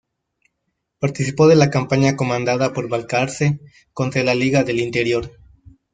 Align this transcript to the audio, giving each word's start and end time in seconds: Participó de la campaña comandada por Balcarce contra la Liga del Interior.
Participó 0.97 1.47
de 1.47 1.55
la 1.55 1.69
campaña 1.69 2.15
comandada 2.15 2.73
por 2.73 2.89
Balcarce 2.89 3.59
contra 3.93 4.23
la 4.23 4.33
Liga 4.33 4.63
del 4.63 4.79
Interior. 4.79 5.29